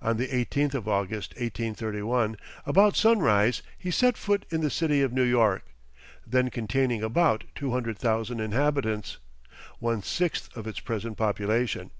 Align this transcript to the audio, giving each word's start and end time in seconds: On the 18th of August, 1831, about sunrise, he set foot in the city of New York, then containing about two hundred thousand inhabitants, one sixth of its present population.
On 0.00 0.18
the 0.18 0.28
18th 0.28 0.74
of 0.74 0.86
August, 0.86 1.32
1831, 1.32 2.36
about 2.64 2.94
sunrise, 2.94 3.60
he 3.76 3.90
set 3.90 4.16
foot 4.16 4.46
in 4.50 4.60
the 4.60 4.70
city 4.70 5.02
of 5.02 5.12
New 5.12 5.24
York, 5.24 5.64
then 6.24 6.48
containing 6.48 7.02
about 7.02 7.42
two 7.56 7.72
hundred 7.72 7.98
thousand 7.98 8.38
inhabitants, 8.38 9.18
one 9.80 10.00
sixth 10.00 10.56
of 10.56 10.68
its 10.68 10.78
present 10.78 11.16
population. 11.16 11.90